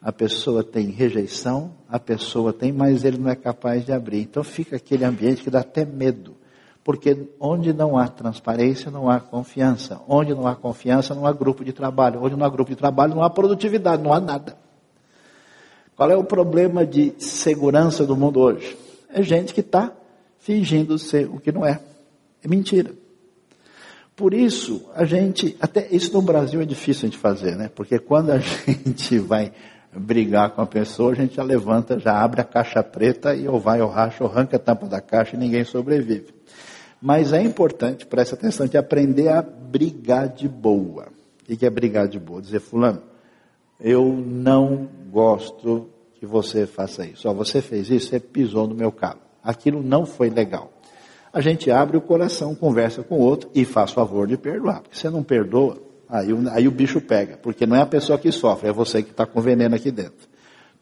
[0.00, 4.22] a pessoa tem rejeição, a pessoa tem, mas ele não é capaz de abrir.
[4.22, 6.34] Então fica aquele ambiente que dá até medo.
[6.82, 10.00] Porque onde não há transparência, não há confiança.
[10.08, 12.20] Onde não há confiança, não há grupo de trabalho.
[12.20, 14.56] Onde não há grupo de trabalho, não há produtividade, não há nada.
[15.94, 18.76] Qual é o problema de segurança do mundo hoje?
[19.08, 19.92] É gente que está
[20.40, 21.80] fingindo ser o que não é.
[22.42, 22.92] É mentira.
[24.14, 27.70] Por isso, a gente, até isso no Brasil é difícil a gente fazer, né?
[27.74, 29.52] Porque quando a gente vai
[29.94, 33.58] brigar com a pessoa, a gente já levanta, já abre a caixa preta e ou
[33.58, 36.34] vai ou racha ou arranca a tampa da caixa e ninguém sobrevive.
[37.00, 41.08] Mas é importante, presta atenção, de aprender a brigar de boa.
[41.50, 42.40] O que é brigar de boa?
[42.40, 43.02] Dizer, fulano,
[43.80, 47.28] eu não gosto que você faça isso.
[47.28, 49.18] Ó, você fez isso, você pisou no meu carro.
[49.42, 50.71] Aquilo não foi legal.
[51.32, 54.82] A gente abre o coração, conversa com o outro e faz favor de perdoar.
[54.82, 57.38] Porque você não perdoa, aí, aí o bicho pega.
[57.38, 60.28] Porque não é a pessoa que sofre, é você que está com veneno aqui dentro.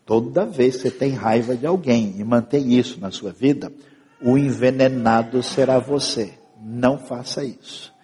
[0.05, 3.73] Toda vez que você tem raiva de alguém e mantém isso na sua vida,
[4.21, 6.35] o envenenado será você.
[6.61, 7.95] Não faça isso.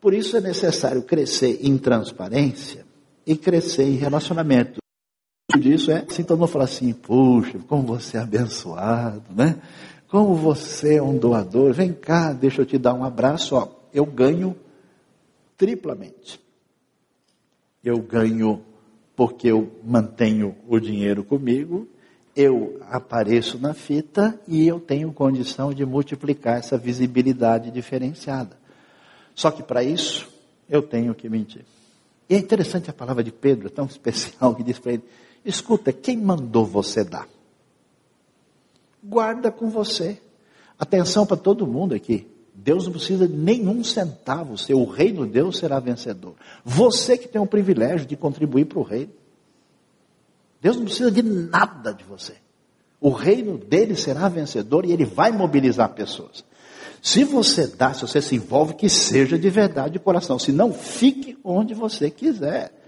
[0.00, 2.84] Por isso é necessário crescer em transparência
[3.24, 4.81] e crescer em relacionamento.
[5.58, 9.60] Disso é assim, todo mundo fala assim, puxa, como você é abençoado, né?
[10.08, 14.04] Como você é um doador, vem cá, deixa eu te dar um abraço, ó, eu
[14.04, 14.56] ganho
[15.56, 16.40] triplamente.
[17.82, 18.62] Eu ganho
[19.16, 21.88] porque eu mantenho o dinheiro comigo,
[22.34, 28.56] eu apareço na fita e eu tenho condição de multiplicar essa visibilidade diferenciada.
[29.34, 30.28] Só que para isso,
[30.68, 31.64] eu tenho que mentir.
[32.28, 35.02] E é interessante a palavra de Pedro, tão especial, que diz para ele:
[35.44, 37.28] escuta, quem mandou você dar?
[39.02, 40.20] Guarda com você.
[40.78, 42.26] Atenção para todo mundo aqui.
[42.54, 44.78] Deus não precisa de nenhum centavo seu.
[44.78, 46.34] O reino de Deus será vencedor.
[46.64, 49.12] Você que tem o privilégio de contribuir para o reino.
[50.60, 52.34] Deus não precisa de nada de você.
[53.00, 56.44] O reino dele será vencedor e ele vai mobilizar pessoas.
[57.02, 60.38] Se você dá, se você se envolve, que seja de verdade de coração.
[60.38, 62.81] Se não, fique onde você quiser.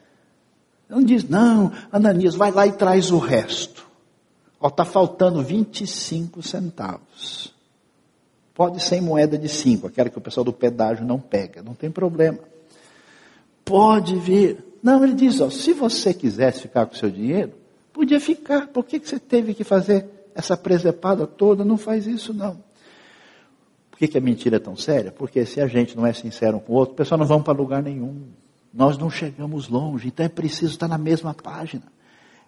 [0.94, 3.84] Não diz, não, Ananias, vai lá e traz o resto.
[4.60, 7.52] Ó, está faltando 25 centavos.
[8.54, 11.74] Pode ser em moeda de 5, aquela que o pessoal do pedágio não pega, não
[11.74, 12.38] tem problema.
[13.64, 14.64] Pode vir.
[14.80, 17.52] Não, ele diz, ó, se você quisesse ficar com o seu dinheiro,
[17.92, 18.68] podia ficar.
[18.68, 21.64] Por que, que você teve que fazer essa presepada toda?
[21.64, 22.62] Não faz isso não.
[23.90, 25.10] Por que, que a mentira é tão séria?
[25.10, 27.42] Porque se a gente não é sincero um com o outro, o pessoal não vão
[27.42, 28.22] para lugar nenhum.
[28.74, 31.84] Nós não chegamos longe, então é preciso estar na mesma página.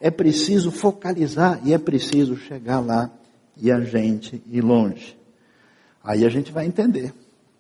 [0.01, 3.11] É preciso focalizar e é preciso chegar lá
[3.57, 5.17] e a gente ir longe.
[6.03, 7.15] Aí a gente vai entender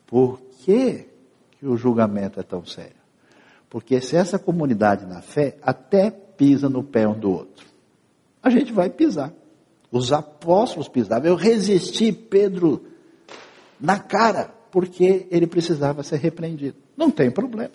[0.06, 1.06] por que,
[1.52, 2.96] que o julgamento é tão sério.
[3.70, 7.66] Porque se essa comunidade na fé até pisa no pé um do outro,
[8.42, 9.32] a gente vai pisar.
[9.90, 11.28] Os apóstolos pisavam.
[11.28, 12.84] Eu resisti, Pedro
[13.80, 16.76] na cara, porque ele precisava ser repreendido.
[16.96, 17.70] Não tem problema.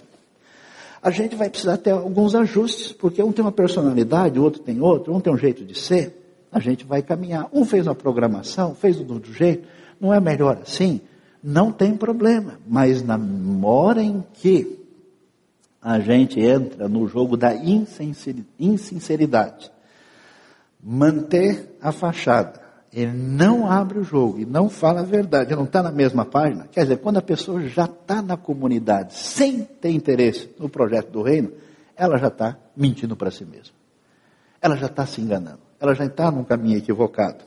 [1.01, 4.79] A gente vai precisar ter alguns ajustes, porque um tem uma personalidade, o outro tem
[4.79, 6.17] outro, um tem um jeito de ser.
[6.51, 7.49] A gente vai caminhar.
[7.51, 9.67] Um fez uma programação, fez do outro jeito.
[9.99, 11.01] Não é melhor assim?
[11.43, 12.59] Não tem problema.
[12.67, 13.19] Mas na
[13.63, 14.79] hora em que
[15.81, 17.55] a gente entra no jogo da
[18.59, 19.71] insinceridade,
[20.83, 22.60] manter a fachada,
[22.93, 26.25] ele não abre o jogo e não fala a verdade, ele não está na mesma
[26.25, 26.67] página.
[26.71, 31.21] Quer dizer, quando a pessoa já está na comunidade sem ter interesse no projeto do
[31.21, 31.53] reino,
[31.95, 33.75] ela já está mentindo para si mesma.
[34.61, 35.59] Ela já está se enganando.
[35.79, 37.43] Ela já está num caminho equivocado.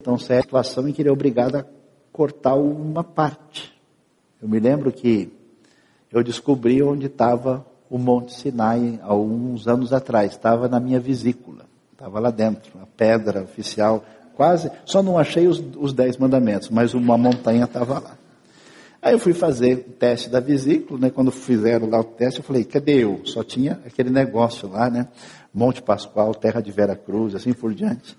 [0.00, 1.64] Então, é a situação em que ele é obrigado a
[2.12, 3.72] cortar uma parte.
[4.40, 5.32] Eu me lembro que
[6.10, 10.32] eu descobri onde estava o Monte Sinai há uns anos atrás.
[10.32, 11.67] Estava na minha vesícula.
[11.98, 14.04] Estava lá dentro, a pedra oficial,
[14.36, 18.16] quase, só não achei os, os dez mandamentos, mas uma montanha estava lá.
[19.02, 21.10] Aí eu fui fazer o teste da vesícula, né?
[21.10, 23.22] Quando fizeram lá o teste, eu falei, cadê eu?
[23.24, 25.08] Só tinha aquele negócio lá, né?
[25.52, 28.16] Monte Pascoal, terra de Vera Cruz, assim por diante.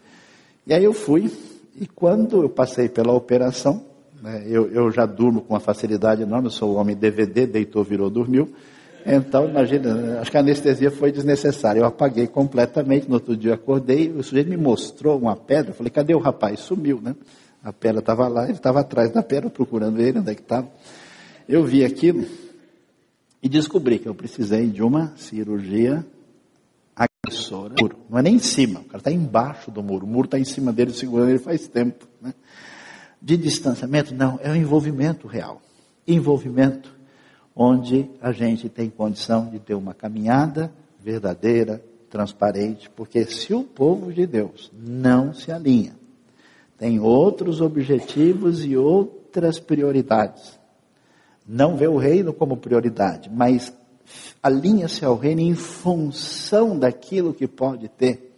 [0.68, 1.32] E aí eu fui,
[1.80, 3.86] e quando eu passei pela operação,
[4.22, 7.82] né, eu, eu já durmo com uma facilidade enorme, eu sou o homem DVD, deitou,
[7.82, 8.54] virou, dormiu.
[9.12, 11.80] Então, imagina, acho que a anestesia foi desnecessária.
[11.80, 15.89] Eu apaguei completamente, no outro dia acordei, o sujeito me mostrou uma pedra, eu falei,
[15.89, 16.60] cadê o rapaz?
[16.60, 17.16] Sumiu, né?
[17.64, 20.70] A pedra estava lá, ele estava atrás da pedra, procurando ele, onde é que estava.
[21.47, 22.24] Eu vi aquilo
[23.41, 26.05] e descobri que eu precisei de uma cirurgia
[26.95, 27.74] agressora.
[28.07, 30.45] Não é nem em cima, o cara está embaixo do muro, o muro está em
[30.45, 32.07] cima dele, segurando ele faz tempo.
[32.22, 32.32] Né?
[33.20, 35.62] De distanciamento, não, é o envolvimento real.
[36.07, 36.99] Envolvimento
[37.62, 44.14] onde a gente tem condição de ter uma caminhada verdadeira, transparente, porque se o povo
[44.14, 45.93] de Deus não se alinha,
[46.78, 50.57] tem outros objetivos e outras prioridades.
[51.45, 53.74] Não vê o reino como prioridade, mas
[54.41, 58.38] alinha-se ao reino em função daquilo que pode ter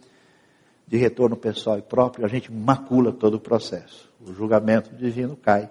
[0.84, 4.12] de retorno pessoal e próprio, a gente macula todo o processo.
[4.20, 5.70] O julgamento divino cai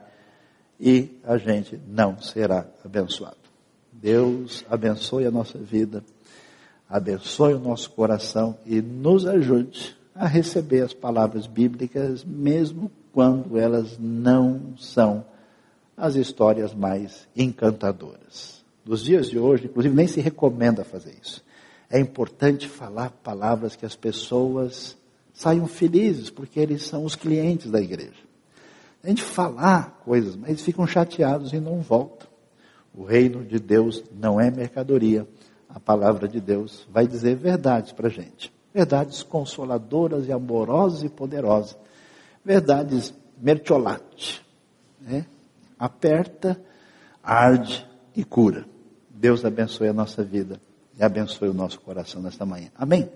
[0.80, 3.41] e a gente não será abençoado.
[4.02, 6.04] Deus abençoe a nossa vida,
[6.90, 13.98] abençoe o nosso coração e nos ajude a receber as palavras bíblicas, mesmo quando elas
[14.00, 15.24] não são
[15.96, 18.64] as histórias mais encantadoras.
[18.84, 21.44] Nos dias de hoje, inclusive, nem se recomenda fazer isso.
[21.88, 24.98] É importante falar palavras que as pessoas
[25.32, 28.20] saiam felizes, porque eles são os clientes da igreja.
[29.04, 32.31] A gente falar coisas, mas eles ficam chateados e não voltam.
[32.94, 35.28] O reino de Deus não é mercadoria.
[35.70, 38.54] A palavra de Deus vai dizer verdades para a gente.
[38.74, 41.78] Verdades consoladoras e amorosas e poderosas.
[42.44, 44.46] Verdades mertiolate.
[45.00, 45.26] Né?
[45.80, 46.60] Aperta,
[47.24, 48.66] arde e cura.
[49.10, 50.60] Deus abençoe a nossa vida
[50.98, 52.70] e abençoe o nosso coração nesta manhã.
[52.76, 53.10] Amém?